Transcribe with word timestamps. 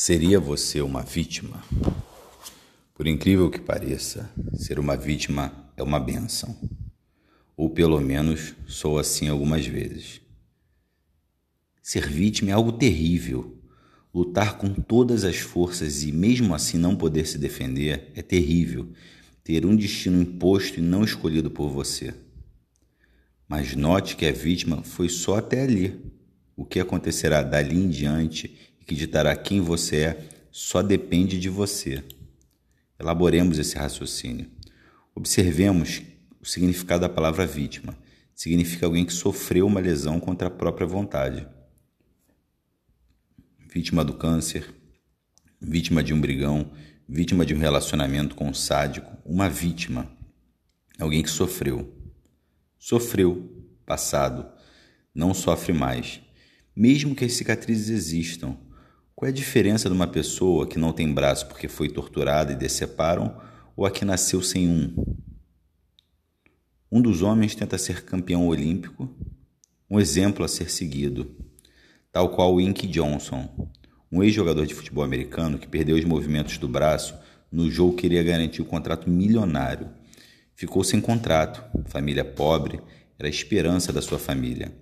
Seria 0.00 0.38
você 0.38 0.80
uma 0.80 1.02
vítima? 1.02 1.60
Por 2.94 3.08
incrível 3.08 3.50
que 3.50 3.58
pareça, 3.58 4.30
ser 4.54 4.78
uma 4.78 4.96
vítima 4.96 5.72
é 5.76 5.82
uma 5.82 5.98
benção. 5.98 6.56
Ou 7.56 7.68
pelo 7.68 8.00
menos 8.00 8.54
sou 8.68 8.96
assim 8.96 9.26
algumas 9.26 9.66
vezes. 9.66 10.20
Ser 11.82 12.06
vítima 12.06 12.50
é 12.50 12.52
algo 12.52 12.70
terrível. 12.70 13.60
Lutar 14.14 14.56
com 14.56 14.72
todas 14.72 15.24
as 15.24 15.38
forças 15.38 16.04
e 16.04 16.12
mesmo 16.12 16.54
assim 16.54 16.78
não 16.78 16.94
poder 16.94 17.26
se 17.26 17.36
defender 17.36 18.12
é 18.14 18.22
terrível. 18.22 18.92
Ter 19.42 19.66
um 19.66 19.74
destino 19.74 20.22
imposto 20.22 20.78
e 20.78 20.82
não 20.82 21.02
escolhido 21.02 21.50
por 21.50 21.70
você. 21.70 22.14
Mas 23.48 23.74
note 23.74 24.14
que 24.14 24.26
a 24.26 24.32
vítima 24.32 24.80
foi 24.84 25.08
só 25.08 25.38
até 25.38 25.62
ali. 25.62 26.00
O 26.54 26.64
que 26.64 26.78
acontecerá 26.78 27.42
dali 27.42 27.74
em 27.74 27.88
diante 27.88 28.68
que 28.88 28.94
ditará 28.94 29.36
quem 29.36 29.60
você 29.60 29.96
é 29.96 30.28
só 30.50 30.80
depende 30.80 31.38
de 31.38 31.50
você. 31.50 32.02
Elaboremos 32.98 33.58
esse 33.58 33.76
raciocínio. 33.76 34.50
Observemos 35.14 36.00
o 36.40 36.46
significado 36.46 37.02
da 37.02 37.08
palavra 37.08 37.46
vítima. 37.46 37.94
Significa 38.34 38.86
alguém 38.86 39.04
que 39.04 39.12
sofreu 39.12 39.66
uma 39.66 39.78
lesão 39.78 40.18
contra 40.18 40.48
a 40.48 40.50
própria 40.50 40.86
vontade. 40.86 41.46
Vítima 43.70 44.02
do 44.02 44.14
câncer, 44.14 44.74
vítima 45.60 46.02
de 46.02 46.14
um 46.14 46.20
brigão, 46.20 46.72
vítima 47.06 47.44
de 47.44 47.54
um 47.54 47.58
relacionamento 47.58 48.34
com 48.34 48.48
um 48.48 48.54
sádico, 48.54 49.18
uma 49.22 49.50
vítima. 49.50 50.10
Alguém 50.98 51.22
que 51.22 51.30
sofreu. 51.30 51.94
Sofreu, 52.78 53.68
passado, 53.84 54.50
não 55.14 55.34
sofre 55.34 55.74
mais. 55.74 56.22
Mesmo 56.74 57.14
que 57.14 57.26
as 57.26 57.34
cicatrizes 57.34 57.90
existam, 57.90 58.56
qual 59.18 59.26
é 59.26 59.32
a 59.32 59.34
diferença 59.34 59.88
de 59.88 59.96
uma 59.96 60.06
pessoa 60.06 60.64
que 60.64 60.78
não 60.78 60.92
tem 60.92 61.12
braço 61.12 61.48
porque 61.48 61.66
foi 61.66 61.88
torturada 61.88 62.52
e 62.52 62.56
deceparam 62.56 63.36
ou 63.76 63.84
a 63.84 63.90
que 63.90 64.04
nasceu 64.04 64.40
sem 64.40 64.68
um? 64.68 64.94
Um 66.88 67.02
dos 67.02 67.20
homens 67.20 67.52
tenta 67.52 67.76
ser 67.78 68.04
campeão 68.04 68.46
olímpico, 68.46 69.12
um 69.90 69.98
exemplo 69.98 70.44
a 70.44 70.48
ser 70.48 70.70
seguido, 70.70 71.34
tal 72.12 72.28
qual 72.28 72.54
o 72.54 72.60
Inky 72.60 72.86
Johnson, 72.86 73.68
um 74.12 74.22
ex-jogador 74.22 74.64
de 74.64 74.74
futebol 74.74 75.02
americano 75.02 75.58
que 75.58 75.66
perdeu 75.66 75.96
os 75.96 76.04
movimentos 76.04 76.56
do 76.56 76.68
braço 76.68 77.18
no 77.50 77.68
jogo 77.68 77.96
que 77.96 78.06
iria 78.06 78.22
garantir 78.22 78.62
o 78.62 78.66
contrato 78.66 79.10
milionário. 79.10 79.88
Ficou 80.54 80.84
sem 80.84 81.00
contrato, 81.00 81.64
família 81.88 82.24
pobre, 82.24 82.80
era 83.18 83.26
a 83.26 83.30
esperança 83.30 83.92
da 83.92 84.00
sua 84.00 84.20
família. 84.20 84.72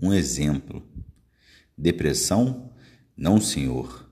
Um 0.00 0.14
exemplo. 0.14 0.82
Depressão? 1.76 2.70
Não, 3.16 3.40
senhor. 3.40 4.08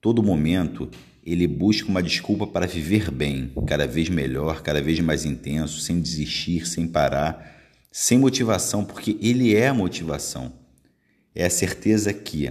Todo 0.00 0.22
momento 0.22 0.90
ele 1.22 1.46
busca 1.46 1.88
uma 1.88 2.02
desculpa 2.02 2.46
para 2.46 2.66
viver 2.66 3.10
bem, 3.10 3.52
cada 3.66 3.86
vez 3.86 4.08
melhor, 4.08 4.62
cada 4.62 4.80
vez 4.80 4.98
mais 5.00 5.24
intenso, 5.24 5.80
sem 5.80 6.00
desistir, 6.00 6.66
sem 6.66 6.86
parar, 6.86 7.54
sem 7.92 8.18
motivação, 8.18 8.84
porque 8.84 9.18
ele 9.20 9.54
é 9.54 9.68
a 9.68 9.74
motivação. 9.74 10.52
É 11.34 11.44
a 11.44 11.50
certeza 11.50 12.14
que, 12.14 12.50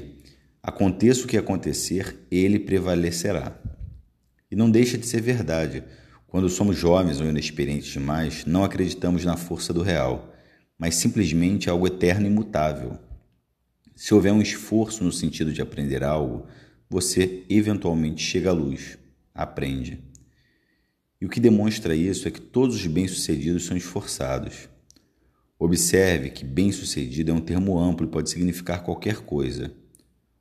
aconteça 0.62 1.23
o 1.23 1.28
que 1.28 1.38
acontecer, 1.38 2.28
ele 2.29 2.59
prevalecerá. 2.59 3.57
E 4.52 4.56
não 4.56 4.69
deixa 4.69 4.97
de 4.97 5.07
ser 5.07 5.22
verdade. 5.22 5.84
Quando 6.28 6.50
somos 6.50 6.78
jovens 6.78 7.19
ou 7.19 7.28
inexperientes 7.28 7.91
demais, 7.91 8.46
não 8.46 8.63
acreditamos 8.63 9.25
na 9.25 9.38
força 9.38 9.73
do 9.73 9.81
real 9.81 10.34
mas 10.78 10.96
simplesmente 10.96 11.69
algo 11.69 11.88
eterno 11.88 12.25
e 12.25 12.30
imutável. 12.30 13.00
Se 13.96 14.13
houver 14.13 14.34
um 14.34 14.41
esforço 14.41 15.03
no 15.03 15.12
sentido 15.12 15.53
de 15.53 15.62
aprender 15.62 16.03
algo, 16.03 16.47
você 16.90 17.46
eventualmente 17.50 18.22
chega 18.22 18.50
à 18.50 18.53
luz, 18.53 18.97
aprende. 19.34 20.03
E 21.19 21.25
o 21.25 21.30
que 21.30 21.40
demonstra 21.40 21.96
isso 21.96 22.28
é 22.28 22.31
que 22.31 22.41
todos 22.41 22.75
os 22.75 22.88
bem-sucedidos 22.88 23.66
são 23.66 23.78
esforçados. 23.78 24.69
Observe 25.58 26.30
que 26.30 26.44
bem-sucedido 26.44 27.31
é 27.31 27.34
um 27.34 27.40
termo 27.40 27.80
amplo 27.80 28.06
e 28.06 28.09
pode 28.09 28.30
significar 28.30 28.84
qualquer 28.84 29.22
coisa. 29.22 29.74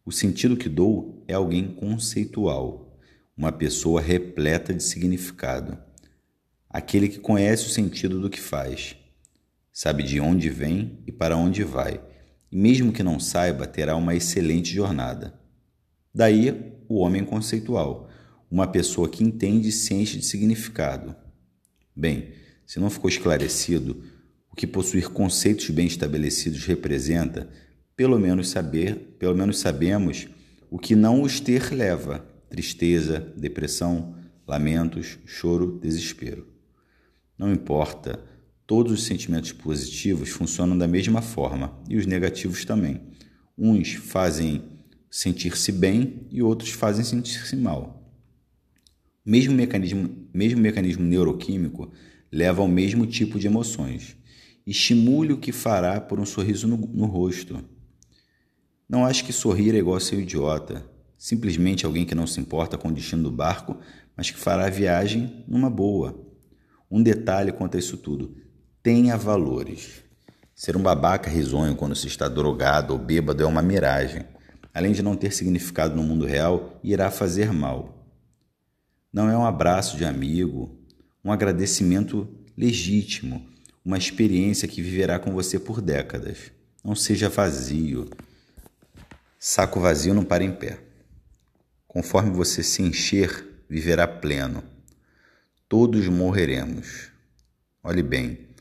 O 0.05 0.11
sentido 0.11 0.57
que 0.57 0.69
dou 0.69 1.25
é 1.29 1.35
alguém 1.35 1.69
conceitual, 1.69 2.99
uma 3.37 3.53
pessoa 3.53 4.01
repleta 4.01 4.75
de 4.75 4.83
significado, 4.83 5.79
aquele 6.69 7.09
que 7.09 7.21
conhece 7.21 7.67
o 7.67 7.71
sentido 7.71 8.21
do 8.21 8.29
que 8.29 8.41
faz 8.41 8.97
sabe 9.75 10.05
de 10.05 10.21
onde 10.21 10.49
vem 10.49 11.01
e 11.05 11.11
para 11.11 11.37
onde 11.37 11.65
vai, 11.65 12.01
e 12.51 12.57
mesmo 12.57 12.93
que 12.93 13.03
não 13.03 13.19
saiba, 13.19 13.67
terá 13.67 13.97
uma 13.97 14.15
excelente 14.15 14.73
jornada. 14.73 15.35
Daí 16.15 16.73
o 16.89 17.01
homem 17.01 17.25
conceitual, 17.25 18.09
uma 18.49 18.69
pessoa 18.69 19.09
que 19.09 19.25
entende 19.25 19.71
e 19.71 19.73
se 19.73 19.93
enche 19.93 20.17
de 20.17 20.25
significado. 20.25 21.17
Bem, 21.95 22.29
se 22.65 22.79
não 22.79 22.89
ficou 22.89 23.11
esclarecido 23.11 24.05
o 24.49 24.55
que 24.55 24.65
possuir 24.65 25.11
conceitos 25.11 25.69
bem 25.71 25.89
estabelecidos 25.89 26.65
representa, 26.65 27.51
pelo 27.97 28.17
menos 28.17 28.51
saber, 28.51 29.17
pelo 29.19 29.35
menos 29.35 29.59
sabemos 29.59 30.29
o 30.71 30.79
que 30.79 30.95
não 30.95 31.21
os 31.23 31.41
ter 31.41 31.75
leva: 31.75 32.25
tristeza, 32.49 33.19
depressão, 33.37 34.15
lamentos, 34.47 35.19
choro, 35.27 35.81
desespero. 35.83 36.47
Não 37.37 37.53
importa 37.53 38.34
Todos 38.67 38.93
os 38.93 39.03
sentimentos 39.03 39.53
positivos 39.53 40.31
funcionam 40.31 40.77
da 40.77 40.89
mesma 40.89 41.21
forma 41.21 41.79
e 41.89 41.97
os 41.97 42.07
negativos 42.07 42.65
também. 42.65 43.01
Uns 43.57 43.93
fazem 43.93 44.63
sentir-se 45.11 45.71
bem 45.71 46.27
e 46.31 46.43
outros 46.43 46.71
fazem 46.71 47.05
sentir-se 47.05 47.55
mal. 47.57 48.03
O 49.25 49.31
mesmo 49.31 49.55
mecanismo, 49.55 50.29
mesmo 50.33 50.61
mecanismo 50.61 51.05
neuroquímico 51.05 51.93
leva 52.33 52.63
ao 52.63 52.69
mesmo 52.69 53.07
tipo 53.07 53.39
de 53.39 53.47
emoções. 53.47 54.17
Estimule 54.67 55.35
o 55.35 55.39
que 55.39 55.53
fará 55.53 56.01
por 56.01 56.19
um 56.19 56.25
sorriso 56.25 56.67
no, 56.67 56.77
no 56.77 57.05
rosto. 57.05 57.63
Não 58.89 59.05
acho 59.05 59.25
que 59.25 59.33
sorrir 59.33 59.75
é 59.75 59.79
igual 59.79 59.97
a 59.97 60.01
ser 60.01 60.21
idiota. 60.21 60.85
Simplesmente 61.19 61.85
alguém 61.85 62.05
que 62.05 62.15
não 62.15 62.27
se 62.27 62.41
importa 62.41 62.79
com 62.79 62.89
o 62.89 62.93
destino 62.93 63.23
do 63.23 63.31
barco, 63.31 63.79
mas 64.17 64.31
que 64.31 64.39
fará 64.39 64.67
a 64.67 64.71
viagem 64.71 65.45
numa 65.47 65.69
boa. 65.69 66.19
Um 66.91 67.03
detalhe 67.03 67.53
quanto 67.53 67.77
a 67.77 67.79
isso 67.79 67.97
tudo: 67.97 68.37
tenha 68.85 69.17
valores. 69.17 70.05
Ser 70.55 70.77
um 70.77 70.83
babaca 70.83 71.31
risonho 71.31 71.75
quando 71.75 71.97
se 71.97 72.07
está 72.07 72.29
drogado 72.29 72.93
ou 72.93 72.99
bêbado 72.99 73.43
é 73.43 73.47
uma 73.47 73.63
miragem. 73.63 74.27
Além 74.75 74.93
de 74.93 75.03
não 75.03 75.17
ter 75.17 75.33
significado 75.33 75.97
no 75.97 76.03
mundo 76.03 76.27
real, 76.27 76.79
irá 76.85 77.11
fazer 77.11 77.51
mal. 77.51 78.07
Não 79.11 79.31
é 79.31 79.37
um 79.37 79.47
abraço 79.47 79.97
de 79.97 80.05
amigo, 80.05 80.79
um 81.25 81.33
agradecimento 81.33 82.29
legítimo, 82.55 83.49
uma 83.83 83.97
experiência 83.97 84.69
que 84.69 84.83
viverá 84.83 85.19
com 85.19 85.33
você 85.33 85.59
por 85.59 85.81
décadas. 85.81 86.53
Não 86.85 86.95
seja 86.95 87.31
vazio. 87.31 88.11
Saco 89.39 89.81
vazio 89.81 90.13
não 90.13 90.25
para 90.25 90.45
em 90.45 90.53
pé. 90.53 90.79
Conforme 91.89 92.33
você 92.33 92.63
se 92.63 92.83
encher, 92.83 93.65
viverá 93.67 94.07
pleno. 94.07 94.63
Todos 95.71 96.07
morreremos. 96.07 97.09
Olhe 97.83 98.03
bem, 98.03 98.54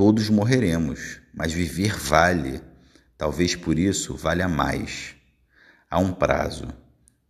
Todos 0.00 0.30
morreremos, 0.30 1.20
mas 1.30 1.52
viver 1.52 1.94
vale. 1.94 2.62
Talvez 3.18 3.54
por 3.54 3.78
isso 3.78 4.16
valha 4.16 4.48
mais. 4.48 5.14
Há 5.90 5.98
um 5.98 6.10
prazo. 6.10 6.68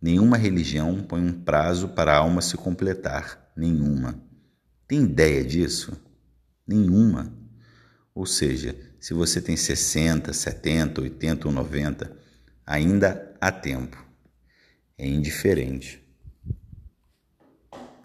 Nenhuma 0.01 0.37
religião 0.37 1.03
põe 1.03 1.19
um 1.19 1.33
prazo 1.33 1.89
para 1.89 2.13
a 2.13 2.19
alma 2.19 2.41
se 2.41 2.55
completar. 2.55 3.51
Nenhuma. 3.57 4.23
Tem 4.87 5.03
ideia 5.03 5.43
disso? 5.43 6.01
Nenhuma. 6.65 7.37
Ou 8.15 8.25
seja, 8.25 8.73
se 9.01 9.13
você 9.13 9.41
tem 9.41 9.57
60, 9.57 10.31
70, 10.31 11.01
80 11.01 11.49
ou 11.49 11.53
90, 11.53 12.17
ainda 12.65 13.35
há 13.41 13.51
tempo. 13.51 14.01
É 14.97 15.05
indiferente. 15.05 16.01